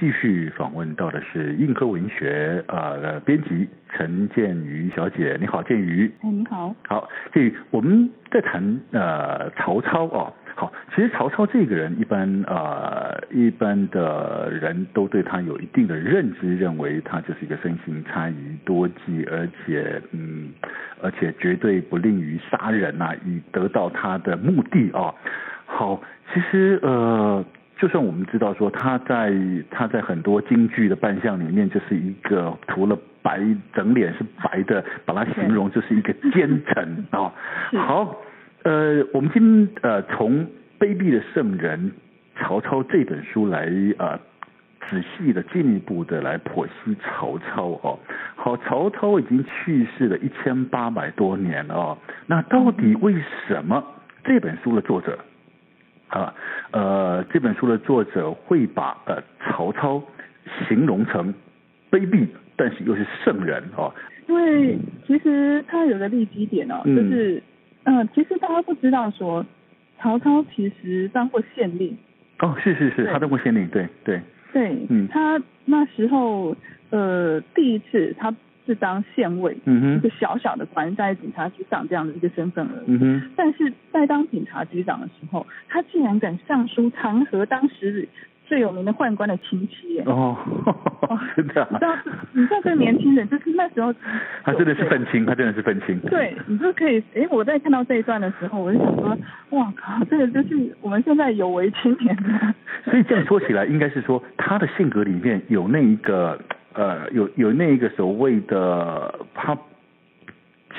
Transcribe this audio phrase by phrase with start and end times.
[0.00, 6.10] 继续访问到的是硬科文学呃的编辑陈建瑜小姐，你好，建瑜。
[6.22, 6.74] 哎，你好。
[6.88, 10.32] 好，建瑜，我们在谈呃曹操哦。
[10.54, 20.48] 好，其实曹操这个人，一般呃一般的人都对他有一定的认知，认为他就是一个生性参与多计，而且嗯，
[21.02, 25.14] 而且绝对不吝于杀人呐、啊，以得到他的目的啊、哦。
[25.66, 27.44] 好，其实呃。
[27.80, 29.32] 就算我们知道说他在
[29.70, 33.40] 他在很多京剧的扮相里面就是一个涂了白
[33.72, 37.32] 整脸是白的，把它形容就是一个奸臣啊。
[37.78, 38.16] 好，
[38.64, 40.44] 呃，我们今呃从
[40.78, 41.90] 卑鄙的圣人
[42.36, 44.18] 曹操这本书来呃
[44.88, 47.98] 仔细的进一步的来剖析曹操哦。
[48.36, 51.98] 好，曹操已经去世了一千八百多年了哦。
[52.26, 53.14] 那到底为
[53.46, 53.82] 什么
[54.22, 55.18] 这本书的作者？
[56.10, 56.34] 啊，
[56.72, 60.02] 呃，这本书的作者会把呃曹操
[60.68, 61.32] 形容成
[61.90, 63.92] 卑鄙，但是又是圣人哦。
[64.28, 64.76] 因为
[65.06, 67.42] 其实他有个立基点哦，就是
[67.84, 69.46] 嗯、呃，其实大家不知道说
[69.98, 71.96] 曹操其实当过县令。
[72.40, 74.20] 哦，是是是，他当过县令，对对。
[74.52, 76.56] 对，嗯，他那时候
[76.90, 78.34] 呃第一次他。
[78.70, 82.96] 是当县尉，嗯哼，一个小小的官，在警察局长这样的一个身份而已。
[83.00, 88.08] 嗯，但是在当警察局长的时候，他竟然敢上书弹劾当时
[88.50, 90.02] 最有名的宦官的亲戚耶！
[90.06, 90.36] 哦，
[91.36, 91.96] 真的、啊，你知道，
[92.32, 93.94] 你知道这个年轻人，就是那时候，
[94.42, 95.96] 他真的是愤青，他真的是愤青。
[96.00, 99.16] 对，你就可以，哎，我在看到这一段的时候，我就想说，
[99.50, 102.24] 哇靠，这个就是我们现在有为青年的。
[102.90, 106.36] 所以这样说起来，应该是说他的性格里面有那一个。
[106.72, 109.58] 呃，有有那一个所谓的他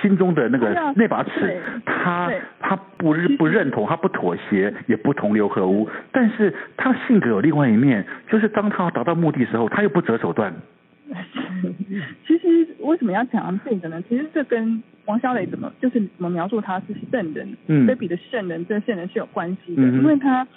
[0.02, 5.88] 心中的那个那把尺，他他不不认同，他不妥协，也不同流合污。
[6.12, 10.54] 但是他性格有另外一面，就是当他达到目的时候，他又不择手段。
[12.26, 14.02] 其实为什么要讲这个呢？
[14.08, 20.48] 其实这跟王小磊怎么就是怎么描述他是圣人，嗯，卑鄙的圣人，这圣人是有关系的，嗯、因为他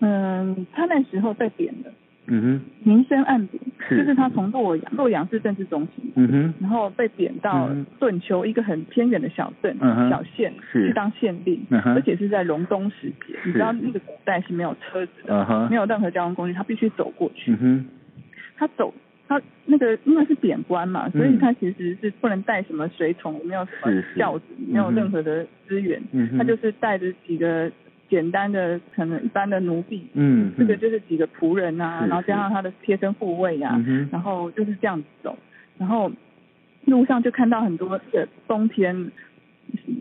[0.00, 1.92] 嗯，他那时候被贬的。
[2.28, 7.70] 嗯哼，明升暗贬，就是他从洛阳，洛阳是政治中心，嗯哼，然后被贬到
[8.00, 17.86] 顿丘一个很偏远的小镇、嗯、小县去当县令，嗯，而且是在隆冬时节，你知道那个古代是没有车子的，嗯，没有任何交通工具，他必须走过去，嗯哼，
[18.56, 18.92] 他走，
[19.28, 27.70] 他那个因为是贬官嘛，所以他其实是不能带什么随从，没有什么轿子，没有任何的资源，嗯，他就是带着几个。
[28.08, 35.36] 简单的可能一般的奴婢，嗯，这个就是几个仆人啊，然后加上他的贴身护卫啊，然后就是这样子走，
[35.76, 36.10] 然后
[36.84, 39.10] 路上就看到很多的冬天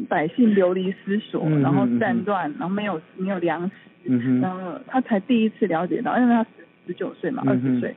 [0.07, 3.73] 百姓流离失所，嗯、然后战乱，然后没有没有粮食，
[4.03, 6.49] 嗯，然后他才第一次了解到，因为他十
[6.85, 7.95] 十九岁嘛，二十岁，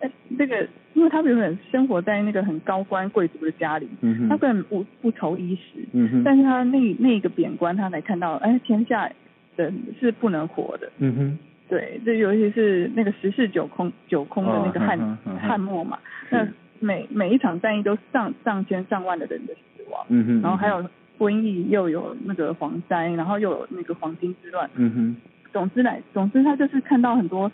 [0.00, 9.10] 哎，这个因为他原本生活在那个很高官贵族的家里，嗯他根本不不愁衣食，嗯，但是他那那个贬官，他才看到，哎，天下。
[9.56, 10.90] 人是不能活的。
[10.98, 11.38] 嗯哼，
[11.68, 15.98] 对，这尤其是那个十室九空九空的那个汉、哦、汉末嘛，
[16.30, 16.46] 那
[16.80, 20.04] 每每一场战役都上上千上万的人的死亡。
[20.08, 20.84] 嗯哼，然后还有
[21.18, 24.68] 瘟疫，又有那个蝗灾，然后又有那个黄金之乱。
[24.74, 25.16] 嗯哼，
[25.52, 27.50] 总之来，总之他就是看到很多。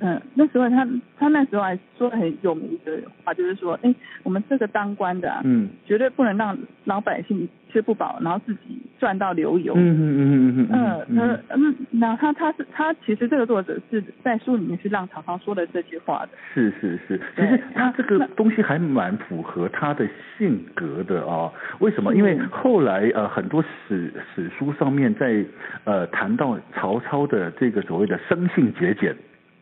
[0.00, 0.86] 嗯，那时候他
[1.18, 2.92] 他那时候还说很有名的
[3.24, 9.74] 话，就是说，哎、欸，我们这个当官的啊，嗯，绝对不能让老百姓吃不饱，然后自己赚到流油。
[9.76, 11.40] 嗯嗯嗯嗯嗯嗯。
[11.50, 16.28] 嗯，那他他是他其实这个作者是在书里面是让曹操说的这句话的。
[16.54, 21.52] 是是是，其实他这个东西还蛮符合他的性格的啊。
[21.80, 22.14] 为什么？
[22.14, 25.44] 因为后来呃很多史史书上面在
[25.84, 29.14] 呃谈到曹操的这个所谓的生性节俭。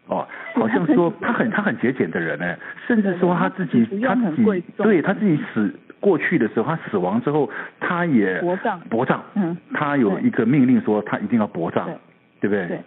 [0.08, 2.54] 哦，好像说他很 他很节俭的人呢，
[2.86, 7.48] 甚至说他自己他自己对他自己死过去的时候，他死亡之后，
[7.80, 11.86] 他也薄葬，薄葬，嗯，他有一个命令说他一定要薄葬，
[12.40, 12.68] 对，对不对？
[12.68, 12.80] 对。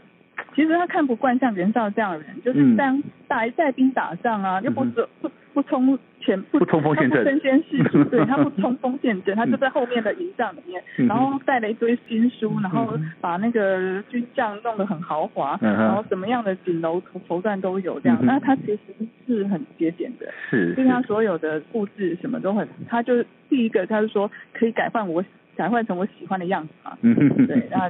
[0.56, 18.18] 其实他看不惯像袁绍这样的人，就是当带带兵打仗啊，又不不不冲前不冲锋陷阵，身先士卒，对， 他不冲锋陷阵，他就在后面的营帐里面，然后带了一堆军书，然后把那个军帐弄得很豪华，然后什么样的景楼绸缎都有这样。
[18.24, 18.80] 那他其实
[19.26, 25.24] 是很节俭的，是，就是他所有的布置什么都很，他就第一个他就说可以改换我
[25.56, 27.90] 改换成我喜欢的样子嘛，对，然后。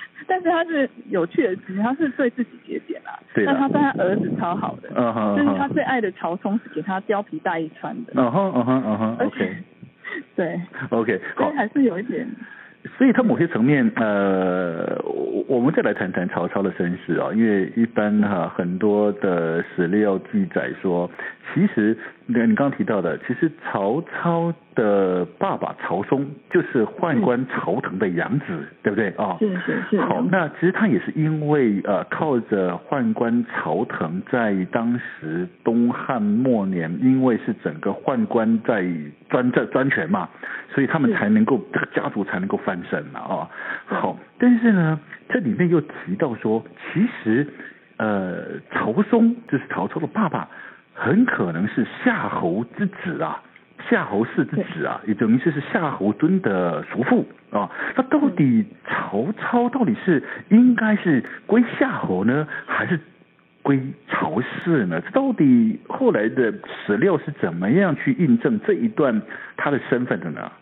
[0.28, 3.18] 但是他是有趣的，其实他是对自己节俭啊。
[3.34, 3.44] 对。
[3.44, 4.90] 但他对他儿子超好的。
[4.94, 5.36] 嗯哼。
[5.36, 8.12] 就是他最爱的曹冲是给他貂皮大衣穿的。
[8.16, 9.16] 嗯哼嗯哼嗯哼。
[9.26, 9.56] OK。
[10.36, 10.60] 对。
[10.90, 11.20] OK。
[11.36, 12.26] 所以还是有一点。
[12.96, 21.10] 所以他某些层面，呃，我我们再来谈谈曹操的身世啊，因为一般哈很多的史料记载说，
[21.52, 21.94] 其实
[22.32, 29.36] 你你刚刚提到的，其实曹操的爸爸曹嵩就是宦官曹腾的养子，嗯、对不对啊？
[29.40, 30.00] 是是是。
[30.00, 38.84] 好，那其实他也是因为呃靠着宦官曹腾在当时东汉末年，因为是整个宦官在
[39.28, 40.28] 专政专权嘛，
[40.72, 43.50] 所以他们才能够这个家族才能够翻身了啊。
[43.86, 47.46] 好，但是呢，这里面又提到说，其实
[47.96, 50.48] 呃曹嵩就是曹操的爸爸。
[51.02, 53.42] 很可能是夏侯之子啊，
[53.88, 57.70] 夏侯氏之子啊，也等于是是夏侯惇的叔父啊。
[57.96, 63.00] 那到底曹操到底是应该是归夏侯呢，还是
[63.62, 65.00] 归曹氏呢？
[65.00, 66.52] 这到底后来的
[66.84, 69.22] 史料是怎么样去印证这一段
[69.56, 70.52] 他的身份的呢？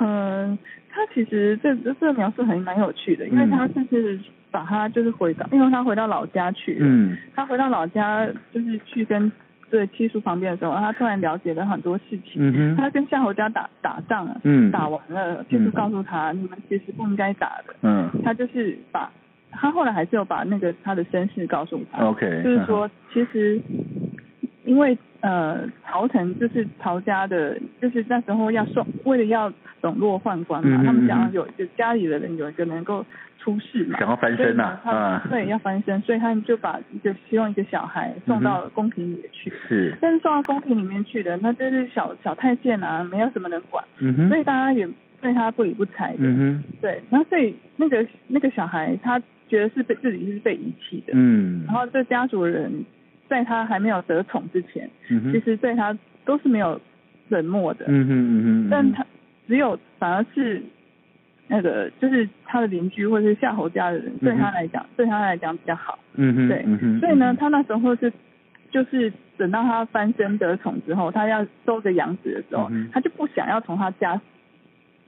[0.00, 0.58] 嗯，
[0.90, 4.20] 他其实这这个描述还蛮有趣的，因为他就是
[4.50, 9.32] 把他就是回到，因为他回到老家去，嗯，他回到老家就是去跟。
[9.70, 12.76] 对，七叔旁边的时候，他突然了解了很多事情。
[12.76, 17.74] 他跟夏侯家打打仗了，嗯，打完了，七叔告诉他，嗯、你们其实不应该打的。
[17.82, 18.08] 嗯。
[18.24, 19.10] 他就是把，
[19.50, 22.04] 他后来还是有把那个他的身世告诉他。
[22.04, 22.42] OK。
[22.44, 23.60] 就是说，其实，
[24.64, 33.04] 因为呃，曹腾就是曹家的，就是那时候要送，为了要笼络宦官嘛，嗯、他们想要有就家里的人有一个能够。
[33.38, 44.88] 出世嘛，想要翻身呐、啊，啊，对，要翻身，所以他们就把一个希望一个小孩送到宫廷里面去，是，但是送到宫廷里面去的，那就是小小太监啊，没有什么人管，嗯哼，所以大家也
[45.20, 49.16] 对他不理不睬的，嗯哼，对，然后所以那个那个小孩他
[49.48, 52.84] 觉得是被自己是被遗弃的，嗯，然后这家族人
[53.28, 56.80] 在他还没有得宠之前，嗯，其实对他都是没有
[57.28, 59.06] 冷漠的，嗯哼嗯哼，但他
[59.46, 60.62] 只有反而是。
[61.48, 65.96] 那个就是他的邻居或者是夏侯家的人，对他来讲，嗯、对他来讲比较好。
[66.16, 68.12] 嗯哼，对，嗯，所以呢，他那时候是，
[68.72, 74.20] 就是等到他翻身得宠之后，他要收个养子的时候，嗯、他就不想要从他家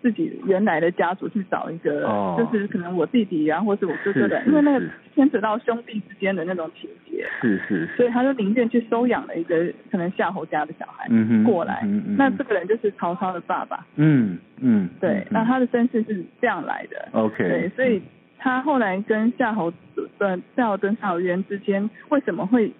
[0.00, 4.86] 自己原来的家族去找一个，哦、就是可能我弟弟啊，或是我哥哥的，因为那个
[5.16, 6.88] 牵扯到兄弟之间的那种情
[7.18, 7.26] 节。
[7.40, 7.96] 是是，是。
[7.96, 11.08] 所以他就宁愿去收养了一个可能夏侯家的小孩
[11.44, 11.80] 过来。
[11.84, 12.16] 嗯嗯。
[12.16, 13.86] 那这个人就是曹操的爸爸。
[13.96, 14.88] 嗯嗯。
[15.00, 17.08] 对，那他的身世是这样来的。
[17.12, 17.36] OK。
[17.36, 18.00] 对，所以
[18.38, 19.72] 他后来跟夏侯
[20.18, 22.72] 的夏侯惇、夏侯渊之间，为什么会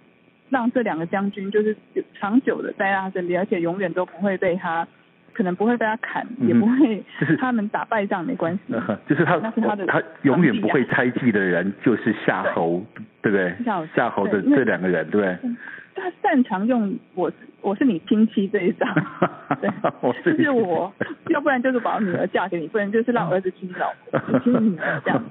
[0.49, 1.75] 让这两个将军就是
[2.19, 4.87] 长久的在他身边，而且永远都不会被他。
[5.39, 7.01] 可能不会被他砍，也不会，
[7.39, 8.73] 他们打败仗没关系。
[9.07, 12.85] 就是他，那是他的，他永远不会猜忌的人就是夏侯，
[13.21, 13.55] 对不对？
[13.95, 15.55] 夏侯的这两个人，对不对？
[15.95, 17.31] 他擅长用我。
[17.61, 18.87] 我是你亲戚这一张，
[19.61, 19.69] 对，
[20.37, 20.91] 就是我，
[21.29, 25.23] 要不然就是把女儿嫁给你，不然就是让儿子娶你老婆，娶你女儿这样。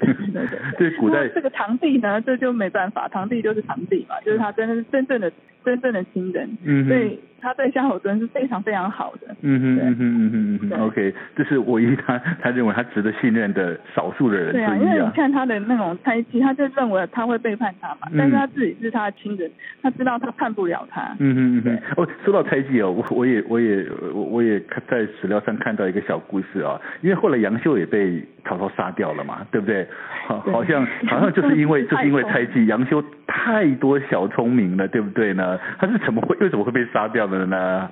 [0.00, 0.58] 对 对对。
[0.90, 5.30] 对古代这个堂弟呢，这就没办法，堂弟就是堂弟嘛，就是他真的是真正的
[5.64, 9.34] 真正的亲人，嗯，所以他对夏侯惇是非常非常好的。
[9.42, 10.80] 嗯哼嗯哼嗯哼嗯哼。
[10.86, 14.52] OK，这是唯一他他认为他值得信任的少数的人。
[14.52, 19.50] 对啊，因为你看他的那种猜忌，他就认为他会背叛他嘛，但是他自己是他的亲人，
[19.82, 21.14] 他知道他叛不了他。
[21.18, 21.59] 嗯
[21.96, 29.86] 哦，说到猜忌哦，我我也我也我我也看在史料上看到一个小故事啊，因为后来杨修也被曹操杀掉了嘛，对不对？
[30.26, 35.58] 好，好像好像就是因为 就是因为猜忌，杨修太多小聪明了，对不对呢？
[35.78, 37.90] 他是怎么会为什么会被杀掉的呢？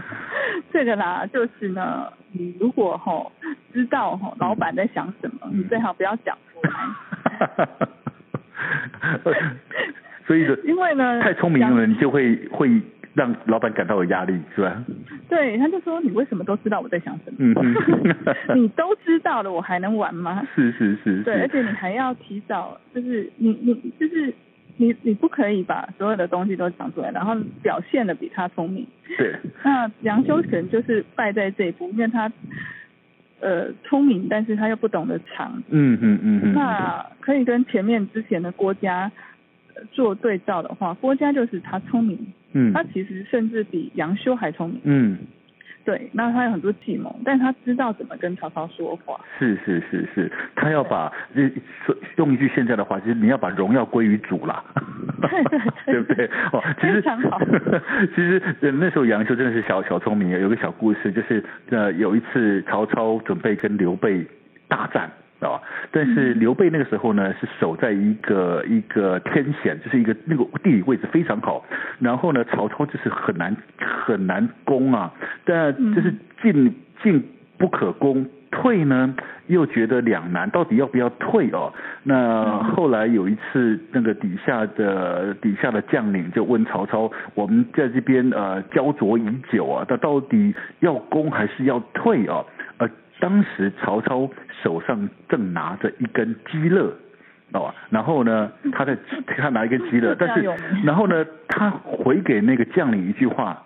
[0.72, 3.30] 这个啦，就是呢，你如果吼
[3.72, 6.70] 知道吼老板在想什么，嗯、你最好不要讲出来。
[10.26, 12.70] 所以，因为呢，太聪明了，你就会会
[13.14, 14.84] 让老板感到有压力，是吧？
[15.28, 17.62] 对，他就说你为什么都知道我在想什么？
[17.62, 17.74] 嗯
[18.60, 20.46] 你都知道了，我还能玩吗？
[20.54, 21.22] 是是是。
[21.22, 24.34] 对，而且你还要提早，就是你你就是
[24.76, 28.86] 你你不可以把所有的东西都讲出来，然后表现的比他聪明。
[29.16, 29.34] 对。
[29.62, 32.30] 那杨修可能就是败在这一步，因为他
[33.40, 35.62] 呃聪明，但是他又不懂得藏。
[35.68, 36.52] 嗯嗯嗯嗯。
[36.52, 39.10] 那可以跟前面之前的郭嘉
[39.92, 42.18] 做对照的话，郭嘉就是他聪明，
[42.54, 44.80] 嗯，他其实甚至比杨修还聪明。
[44.84, 45.18] 嗯。
[45.84, 49.20] 对，那他有很多计谋，但他知道怎么跟曹操说话。
[49.38, 51.12] 是是是是，他要把
[51.84, 54.64] 说用一句现在的话，就是你要把荣耀归于主啦。
[55.20, 56.26] 对对对， 对不对？
[56.52, 57.02] 哦，其实。
[58.16, 64.26] 其实那时候杨修真的是小小聪明，有个小故事，就是呃有一次曹操准备跟刘备
[64.66, 65.10] 大战。
[65.48, 65.60] 啊！
[65.90, 71.64] 但是刘备那个时候呢，是守在一个一个天险，就是一个那个地理位置非常好。
[71.98, 73.56] 然后呢，曹操就是很难
[74.06, 75.12] 很难攻啊，
[75.44, 77.22] 但就是进进
[77.58, 79.14] 不可攻，退呢
[79.46, 81.72] 又觉得两难，到底要不要退哦？
[82.02, 92.44] 那后来有一次，那个底下的底下的将领就问曹操：“我们在这边呃焦灼已久啊，那到底要攻还是要退啊？”
[92.78, 92.88] 呃。
[93.20, 94.28] 当时曹操
[94.62, 96.80] 手上正拿着一根鸡肋，
[97.52, 98.96] 哦，然后呢， 他在
[99.26, 100.48] 他拿一根鸡肋，但是
[100.84, 103.62] 然后呢，他回给那个将领一句话，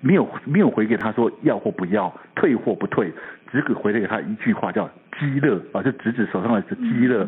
[0.00, 3.12] 没有没有回给他说要或不要，退或不退，
[3.52, 7.26] 只给回给他一句话叫鸡肋啊，就指指手上的是鸡肋。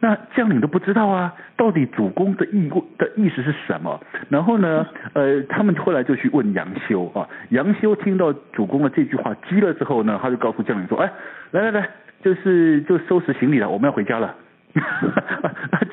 [0.00, 2.68] 那将领都不知道啊，到底主公的意
[2.98, 3.98] 的意思是什么？
[4.28, 7.26] 然后呢，呃，他们后来就去问杨修啊。
[7.50, 11.10] 杨修听到主公的这句话鸡肋之后呢，他就告诉将领说：“哎，
[11.52, 11.88] 来来来，
[12.24, 14.34] 就是就收拾行李了，我们要回家了。”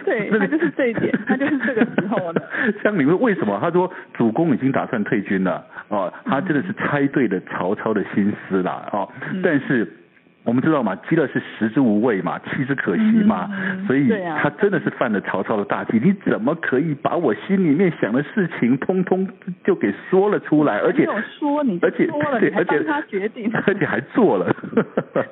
[0.06, 2.42] 对， 他就是这一点，他就是这个时候呢。
[2.82, 3.60] 像你问为什么？
[3.62, 9.08] 他说：“主公已经打算退军了。”哦，他真的是猜对了曹操的心思了哦，
[9.44, 9.88] 但是。
[10.44, 14.10] 我们知道嘛，鸡肋是食之无味嘛，弃之可惜嘛，嗯、所以
[14.42, 16.00] 他真的是犯了曹操的大忌。
[16.04, 19.28] 你怎么可以把我心里面想的事情通通
[19.64, 20.80] 就给说了出来？
[20.80, 21.08] 而且
[21.38, 24.52] 说你而且说了，而且他决定， 而且还做了。
[25.14, 25.24] 对，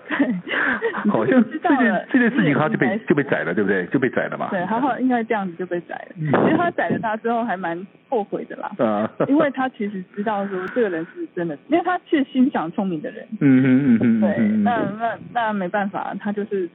[1.10, 3.88] 好像这件这件事情他就被就被宰了，对不对？
[3.88, 4.50] 就被宰了嘛。
[4.52, 6.16] 对，他后来应该这样子就被宰了。
[6.20, 8.70] 其实他宰了他之后还蛮后悔的啦。
[8.86, 9.10] 啊。
[9.28, 13.26] 因为他其实知道说这个人是真的，因为他是心想聪明的人。
[13.40, 14.22] 嗯嗯嗯嗯。
[14.22, 14.99] 对，那。
[15.00, 16.70] 那那没办法，他就是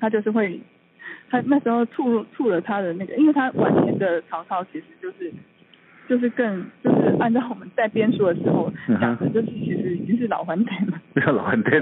[0.00, 0.60] 他就是会，
[1.28, 5.32] 他那时候触触了他的那个，因为他晚年的曹操其实就是。
[6.08, 11.00] 就是更就是按照我们在编书的时候讲的，就是其实已经是老顽童了。
[11.12, 11.72] 不 要老顽童。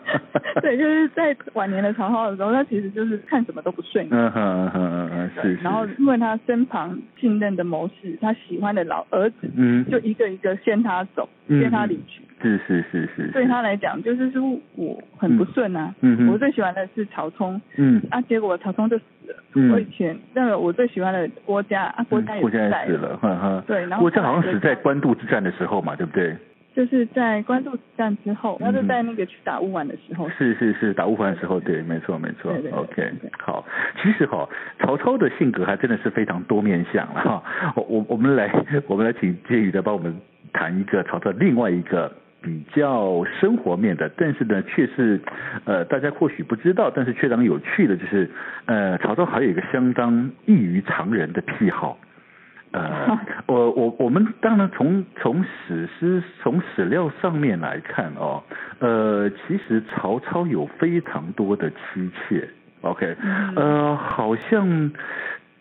[0.62, 4.10] 对，就是在晚年的曹操的时候，他其实就是看什么都不顺眼。
[4.10, 5.54] 嗯嗯嗯嗯是。
[5.56, 12.22] 然后因为他身旁信任的谋士，他喜欢的老儿子，嗯，就一个一个先他走，先他离去。
[12.40, 13.28] 是是是是。
[13.32, 14.42] 对他来讲，就是说
[14.76, 15.94] 我很不顺啊。
[16.00, 17.60] 嗯我最喜欢的是曹冲。
[17.76, 18.02] 嗯。
[18.10, 19.36] 啊，结果曹冲就死了。
[19.54, 19.72] 嗯。
[19.72, 23.64] 我以前那个我最喜欢的郭嘉啊，郭嘉也死了。
[23.66, 26.36] 对，然后郭嘉好像死在官渡之战的时候嘛，对不对？
[26.76, 30.28] 就是在官渡之战之后，他就在那个去打乌丸的时候。
[30.28, 32.54] 是是是，打乌丸的时候，对，没错没错。
[32.70, 33.66] OK，好，
[34.00, 37.42] 其实哈，曹操的性格还真的是非常多面相了哈。
[37.74, 38.48] 我我我们来
[38.86, 40.14] 我们来请介宇的帮我们
[40.52, 42.12] 谈一个曹操另外一个
[42.48, 45.20] 比较生活面的，但是呢，却是
[45.66, 48.30] 呃大家或许不知道，但是却当有趣的，就是
[48.64, 51.98] 呃曹操还有一个相当异于常人的癖好。
[52.72, 58.42] 呃， 我我我们当然从从史诗从史料上面来看哦，
[58.78, 62.48] 呃，其实曹操有非常多的妻妾
[62.82, 63.16] ，OK，
[63.56, 64.92] 呃，好像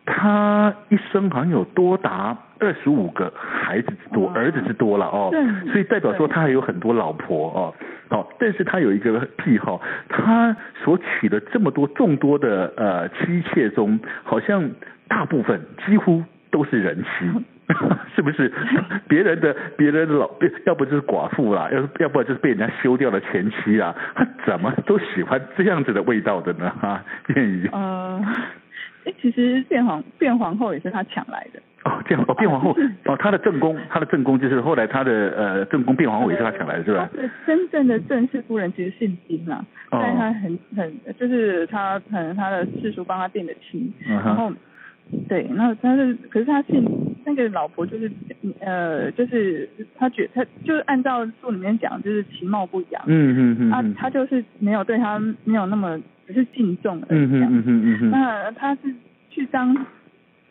[0.07, 5.29] 他一生好像有多达二十五个孩子之多，儿子之多了哦，
[5.71, 7.75] 所以代表说他还有很多老婆哦，
[8.09, 14.71] 哦，但是他有一个癖好，他所娶的这么多众多的呃妻妾中，好像
[15.07, 16.23] 大部分几乎。
[16.49, 17.45] 都是人妻，
[18.15, 18.51] 是不是？
[19.09, 20.29] 别人的别人的老，
[20.65, 26.73] 要不就是寡妇啦，要要不然就是被人家休掉的前妻啊，他怎么都喜欢这样子的味道的呢？
[26.81, 27.69] 哈，谚语。
[27.73, 28.19] 呃，
[29.07, 31.59] 哎，其实变皇变皇后也是他抢来的。
[31.85, 37.09] 哦，这样哦，变皇后 哦，他的正宫，他的正宫就是后来他的呃正宫变皇后也是他抢来的，是吧？
[37.13, 44.51] 对，真正的正室夫人其实姓金呐，但是他很很就是他可能他的世叔帮他定的亲，然后。
[45.29, 46.83] 对，那他是，可是他姓
[47.25, 48.11] 那个老婆就是，
[48.59, 55.97] 呃，就是他觉他就是按照书里面讲，就是其貌不扬，嗯嗯嗯，啊，他就是没有对他没有那么
[56.27, 58.93] 只是敬重而已，嗯嗯嗯嗯，那他是
[59.29, 59.73] 去当，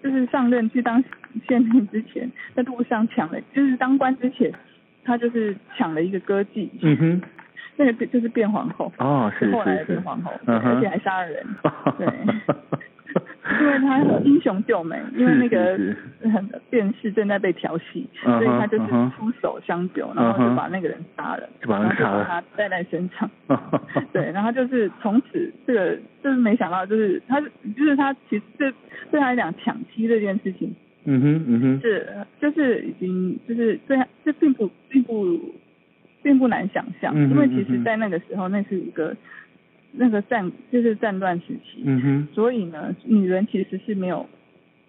[0.03, 1.03] 就是上任去当
[1.47, 4.53] 县令之前，在路上抢了，就是当官之前，
[5.05, 7.23] 他就是抢了一个歌妓，嗯哼，
[7.77, 11.47] 那个就是变皇后，哦，是是是，后来的变皇后，而且还杀了人，
[11.99, 12.07] 对。
[14.27, 15.79] 英雄救美，因为那个
[16.69, 21.79] 电视正在被调戏，所以他就是出手相救，然后就把那个人杀了，就把
[22.25, 23.31] 他带在身上。
[24.13, 28.73] 对，然后就是从此这个就是没想到，就是他就是他其实对
[29.11, 32.07] 对他来讲抢妻这件事情，嗯哼嗯哼，是
[32.41, 35.39] 就是已经就是对他这并不并不
[36.23, 39.17] 并不难想象，因为其实在那个时候那是一个。
[39.99, 44.27] 那个战就是战乱时期，嗯哼，所以呢，女人其实是没有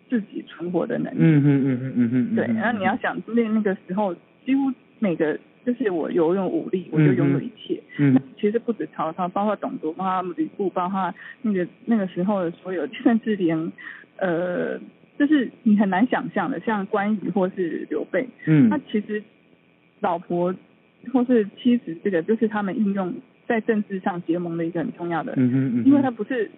[0.09, 4.13] 自己存活的能力，嗯哼嗯哼嗯哼，对，然后你要想那那个时候，
[4.45, 13.71] 几乎每个就是我有用武力，我就拥有一切，嗯，其实不止曹操，包括董卓，包括吕布，包括那个那个时候的所有， 甚至连
[14.17, 14.77] 呃，
[15.17, 19.23] 就是你很难想象的，像关羽或是刘备，嗯，他其实
[20.01, 20.53] 老婆
[21.13, 23.13] 或是妻子，这个就是他们运用。
[23.48, 26.51] 在政治上结盟的一个很重要的，嗯哼嗯哼，因为他不是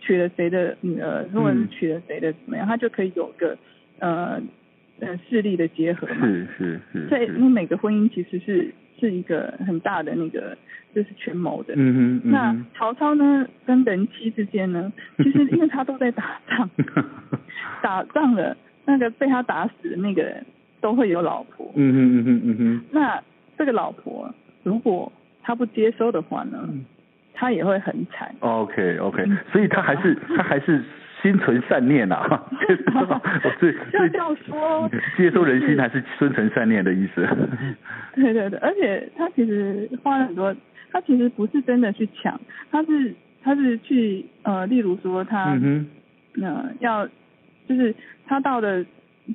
[0.00, 3.56] 娶了谁的女儿，或者是娶了谁的怎么样，他就可以有个
[4.00, 4.40] 呃
[5.00, 6.26] 呃势力的结合嘛。
[6.26, 7.08] 是是是。
[7.08, 10.56] 所以，因为每个婚姻其实是是一个很大的那个
[10.94, 11.74] 就是权谋的。
[11.76, 12.30] 嗯哼，嗯哼。
[12.32, 16.68] 那曹操呢，跟人妻之间呢，其实因为他都在打仗，
[17.82, 18.56] 打仗了，
[18.86, 20.44] 那个被他打死的那个人
[20.80, 21.70] 都会有老婆。
[21.76, 22.84] 嗯哼嗯哼嗯哼。
[22.90, 23.22] 那
[23.56, 24.34] 这个老婆
[24.64, 26.68] 如果他不接收的话呢，
[27.34, 28.34] 他也会很惨。
[28.40, 30.82] OK OK，所以他还是 他还是
[31.20, 32.46] 心存善念呐、啊。
[33.58, 37.26] 对， 要这样说，接收人心还是心存善念的意思。
[38.14, 40.54] 对对对，而且他其实花了很多，
[40.92, 45.86] 他其实不是真的去抢，他是他是去呃，例如说他嗯、
[46.40, 47.06] 呃、要
[47.68, 47.94] 就是
[48.26, 48.84] 他到的，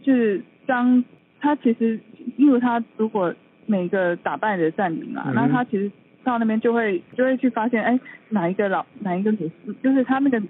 [0.02, 1.04] 就是当
[1.42, 2.00] 他其实
[2.38, 3.36] 例如他如果。
[3.70, 5.92] 每个打败的占领啊，然后他其实
[6.24, 9.52] 到那边就会就会去发现，哎，哪一个老哪一个女，
[9.84, 10.42] 就是他那个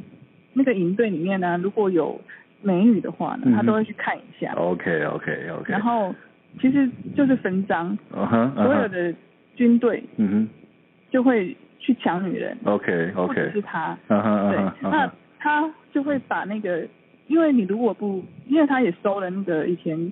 [0.53, 2.21] 那个营队里面呢，如果有
[2.61, 4.53] 美女的话呢，他都会去看一下。
[4.53, 5.71] OK OK OK。
[5.71, 6.13] 然后
[6.61, 8.63] 其实就是分赃，uh -huh, uh -huh.
[8.63, 9.13] 所有的
[9.55, 10.47] 军队，嗯哼，
[11.09, 12.55] 就会去抢女人。
[12.65, 13.33] OK OK。
[13.33, 14.91] 不只是他，uh -huh, uh 对，uh.
[14.91, 16.87] 那他就会把那个，
[17.27, 20.11] 因为你如果不，因为他也收了那个以前。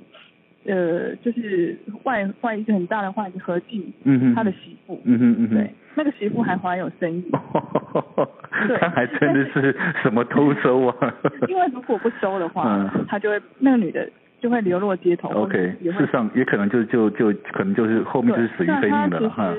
[0.66, 7.24] 呃，就是外外一个很大的话，何进，嗯他的媳妇，嗯哼嗯哼，对，那个媳妇还怀有身孕，
[8.68, 11.14] 对，他还真的是什么偷收啊？
[11.48, 14.10] 因为如果不收的话，嗯、他就会那个女的
[14.42, 15.30] 就会流落街头。
[15.30, 19.54] OK，事实上也可能就就就可能就是后面就是死于非命的了哈。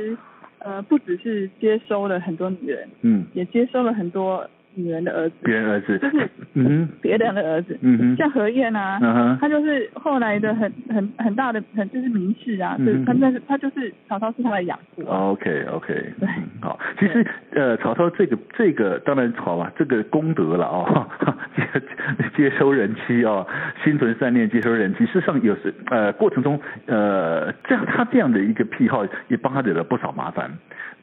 [0.58, 4.48] 呃，不只是接收了很多女人，嗯，也接收了很多。
[4.76, 15.30] 女人的儿子，别人儿子，就是嗯，别人的儿子，嗯哼，像何晏啊，嗯哼，他就是后来的很很很大的很就是名士啊，嗯，他那是他就是曹操是他的养父，啊。
[15.30, 16.28] OK OK，对，
[16.60, 21.06] 好，其实呃曹操这个这个当然好吧，这个功德了哦，
[21.56, 21.64] 接
[22.36, 23.46] 接收人妻哦，
[23.82, 30.50] 心存善念接收人妻，事实上有时呃过程中呃这样他这样的一个癖好也帮他惹了不少麻烦。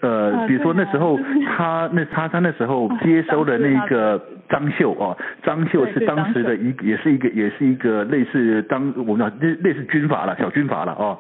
[0.02, 11.18] 呃，比如说那时候他那他他那时候接收了那个张绣哦，张绣是当时的一也是一个也是一个类似当我们讲类类似军阀了小军阀了哦，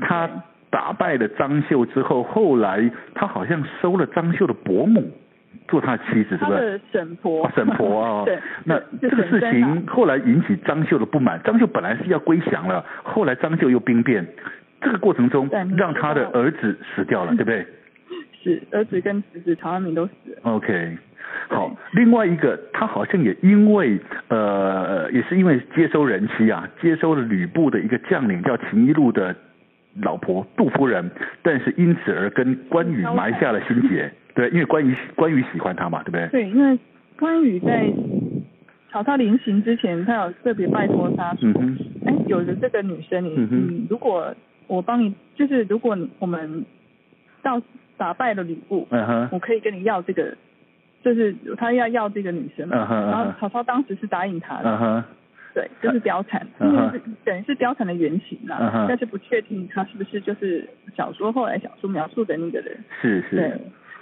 [0.00, 0.28] 他
[0.70, 5.10] 打败了张绣之后，后来他好像收了张绣的伯母
[5.68, 6.80] 做他的妻子，是不是？
[6.92, 7.50] 婶婆。
[7.54, 8.24] 婶婆啊。
[8.26, 8.38] 对。
[8.64, 14.26] 那这个事情后来引起张绣的不满，张绣本来是要归降了，后来张绣又兵变，
[14.80, 17.66] 这个过程中让他的儿子死掉了，对不对？
[18.42, 20.38] 是儿子跟侄子曹安民都死了。
[20.42, 20.96] OK，
[21.48, 29.34] 好，另外一个他好像也因为呃，也是因为接收人妻啊，接收了吕布的一个将领叫秦一路的
[30.02, 31.10] 老婆杜夫人，
[31.42, 34.10] 但是因此而跟关羽埋下了心结。
[34.34, 36.28] 对，因为关羽关羽喜欢他嘛，对不对？
[36.28, 36.78] 对，因为
[37.18, 37.90] 关羽在
[38.90, 41.48] 曹操临行之前，他有特别拜托他说，
[42.06, 44.34] 哎、嗯，有了这个女生，你、嗯、你如果
[44.66, 46.64] 我帮你，就是如果我们
[47.42, 47.62] 到。
[47.98, 50.36] 打败了吕布嗯哼我可以跟你要这个，
[51.06, 52.76] 就是他要要这个女生嘛。
[52.78, 53.06] Uh -huh.
[53.06, 55.02] 然后曹操当时是答应他的，uh -huh.
[55.54, 58.58] 对，就是貂蝉，因为是等于是貂蝉的原型啦。
[58.58, 58.86] Uh.
[58.88, 62.76] 但是不确定他是不是就是小说后来小说描述的那个人。
[63.00, 63.36] 是是。
[63.36, 63.52] 对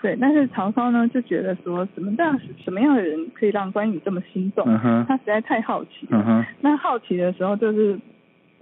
[0.01, 5.05] 对，但是曹操呢就觉得说什么样什么样的人可以让关羽这么心动？Uh.
[5.07, 6.07] 他实在太好奇。
[6.11, 6.43] Uh.
[6.63, 7.99] 那好奇的时候就是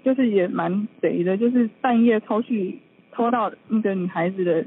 [0.03, 2.81] 就是也蛮贼的，就是半夜偷去
[3.13, 4.65] 偷到那个女孩子的。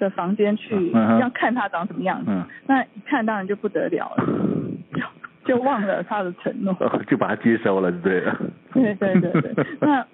[0.00, 4.26] 的房间去要看他长什么样子，嗯，那一看当然就不得了了，
[5.44, 6.74] 就就忘了他的承诺，
[7.06, 8.36] 就把他接收了，对了。
[8.72, 10.06] 对对对对，那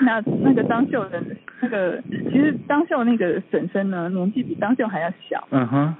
[0.00, 1.22] 那那个张秀的
[1.60, 5.46] 那个，其实张秀那个婶婶呢，年纪比张秀还要小。
[5.50, 5.94] 嗯哼。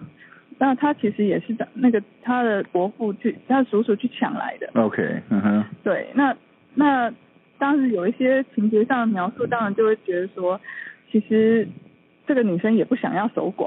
[0.63, 4.69] 那他其实也是那个他的伯父去，他的叔叔去抢来的。
[4.75, 5.65] OK，嗯哼。
[5.83, 6.37] 对，那
[6.75, 7.11] 那
[7.59, 10.61] 当时有一些情节上的描述，当然就会觉得说，
[11.11, 11.67] 其实
[12.31, 13.67] 这个女生也不想要守寡。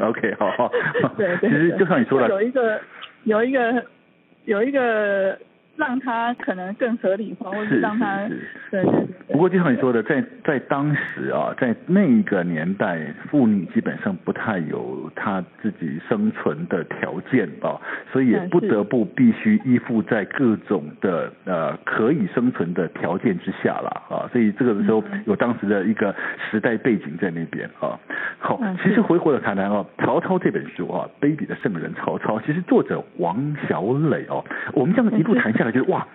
[0.00, 0.70] OK，好好。
[1.16, 1.50] 对对。
[1.50, 2.80] 其实就像你说的，有一个
[3.24, 3.84] 有一个
[4.44, 5.36] 有一个。
[5.76, 8.26] 让他可能更合理化，或者是让他，
[8.70, 9.15] 对对对。
[9.28, 17.80] 不过就像你说的，在在当时啊，在那个年代，妇女基本上不太有她自己生存的条件啊，
[18.12, 26.14] 所以也不得不必须依附在各种的呃可以生存的条件之下了啊，所以这个时候有当时的一个
[26.50, 27.98] 时代背景在那边啊。
[28.38, 36.06] 好，其实回过来谈谈啊，曹操这本书啊，《卑鄙的圣人曹操》，其实作者王小磊哦，我们这样一路谈下来，就是哇，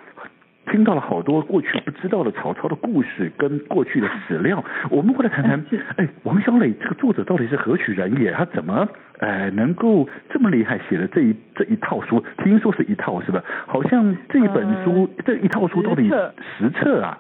[0.70, 4.64] 听到了好多过去不知道的曹操的故事跟过去的史料。
[4.90, 5.66] 我们过来谈谈，
[5.98, 8.32] 哎，王小磊这个作者到底是何许人也？
[8.32, 8.88] 他怎么
[9.20, 12.24] 哎能够这么厉害，写的这一这一套书？
[12.44, 13.44] 听说是一套是吧？
[13.68, 16.10] 好像这一本书、呃、这一套书到底
[16.58, 17.18] 实册啊？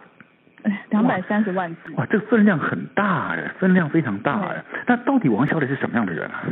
[0.91, 1.91] 两百三十万字。
[1.95, 4.63] 哇，这个分量很大哎，分量非常大哎。
[4.85, 6.43] 那到底王小磊是什么样的人啊？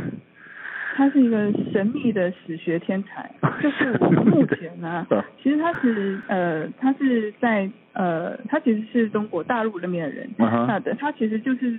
[0.94, 3.30] 他是一个神秘的史学天才，
[3.62, 5.06] 就是我们目前呢，
[5.42, 10.28] 其实他是呃，他是在呃，他其实是中国大陆那边的人，
[10.66, 11.78] 那的他其实就是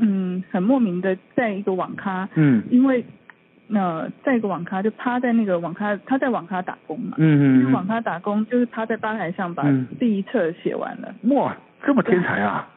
[0.00, 3.04] 嗯，很莫名的在一个网咖，嗯，因为
[3.68, 9.64] 呃，在一个网咖就趴在那个网咖，他在网咖打工嘛，嗯嗯，网咖打工就是趴在吧台上把
[9.98, 12.68] 第一册写完了，哇，这么天才啊，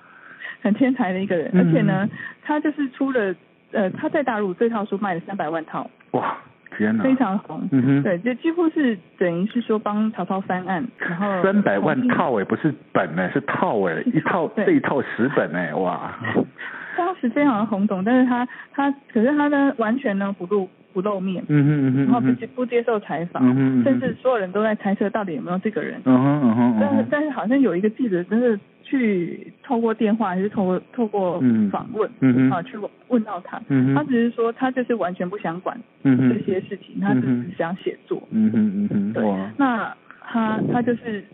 [0.61, 2.09] 很天才的一个人，而且呢，
[2.41, 3.35] 他就是出了。
[3.71, 6.37] 呃，他在大陆这套书卖了三百万套，哇，
[6.77, 16.13] 天哪，非常红，嗯哼，对，就几乎是等于是说帮曹操翻案，然后 三百万套哎，不是本哎，是套哎，一套这一套十本哎，哇，
[16.97, 28.57] 当时非常的轰动，但是他他可是他呢完全呢不露不露面，嗯哼嗯哼，然后不接不接受采访，嗯哼，甚至所有人都在猜测到底有没有这个人，嗯哼嗯哼，但是但是好像有一个记者真的。
[28.87, 39.23] 去透过电话还是透过透过访问，嗯啊，去问到他，嗯，他只是说他就是完全不想管这些事情，嗯、他只是想写作，嗯嗯嗯嗯，对，
[39.57, 41.25] 那他他就是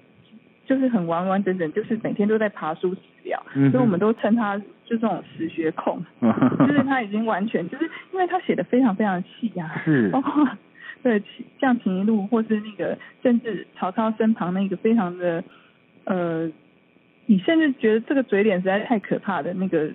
[0.66, 4.64] 就是很完完整整，就是每天都在爬书史料，嗯，所以我们都称他就
[4.98, 6.34] 这种史学控，嗯，
[6.66, 7.84] 就是他已经完全就是
[8.14, 10.48] 因为他写的非常非常细呀，啊，是，包 括
[11.04, 11.22] 对
[11.60, 15.44] 像《秦一路》或是那个甚至曹操身旁那个非常的
[16.06, 16.50] 呃。
[17.32, 19.90] 你甚至觉得这个嘴脸实在太可怕的那个，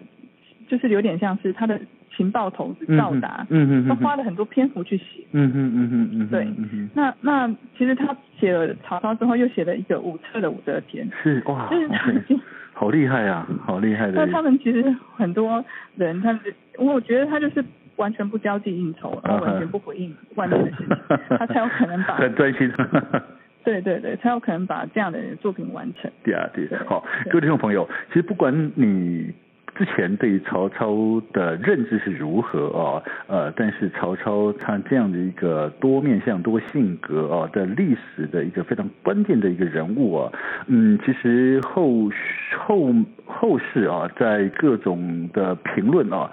[0.69, 1.79] 就是有点像是他的
[2.17, 7.47] 情报头子赵达，嗯嗯，他花了很多篇幅去写，嗯嗯嗯嗯嗯，对，嗯那那
[7.77, 12.41] 其实他写了曹操之后，又写了一个武策的武则天，是哇，就是他已经
[12.73, 14.25] 好厉害啊，好厉害的。
[14.25, 14.83] 那他们其实
[15.15, 15.63] 很多
[15.97, 16.41] 人，他们
[16.79, 17.63] 我觉得他就是
[17.97, 20.89] 完全不交际应酬，然后完全不回应外面的事情，
[21.39, 22.73] 他才有可能把 很专心。
[23.67, 26.09] 对对对，才有可能把这样的作品完成。
[26.23, 29.35] 对啊，对，好，各位听众朋友，其实不管你
[29.75, 40.33] 之前对于曹操的认知是如何啊，呃，但是曹操他这样的一个多面向、多性格啊的历史的一个非常关键的一个人物啊，
[40.69, 42.09] 嗯，其实后
[42.57, 42.95] 后
[43.27, 46.31] 后世啊，在各种的评论啊。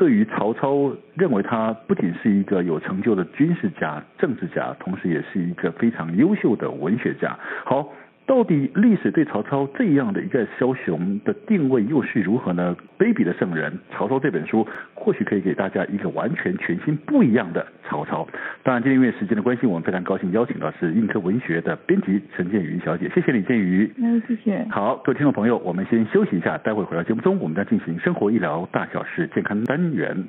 [0.00, 7.38] 对于曹操，认为他不仅是一个有成就的军事家、政治家，同时也是一个非常优秀的文学家。
[7.66, 7.86] 好。
[8.26, 12.76] 到底历史对曹操这样的一个枭雄的定位又是如何呢？
[12.96, 18.28] 卑鄙的圣人曹操这本书或许可以给大家一个完全全新不一样的曹操。
[18.62, 23.90] 当然，今天因为时间的关系，我们非常高兴邀请到是映客文学的编辑陈建瑜小姐，谢谢李，建宇。
[23.96, 24.64] 嗯，谢谢。
[24.70, 30.28] 好，各位听众朋友，我们先休息一下，待会回到节目中，我们将进行生活医疗大小事健康单元。